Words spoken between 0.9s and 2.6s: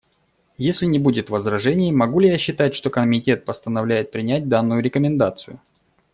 будет возражений, могу ли я